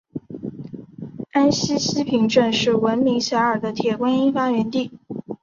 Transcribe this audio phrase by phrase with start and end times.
[1.29, 4.89] 安溪西坪镇是名闻遐迩的铁观音发源地。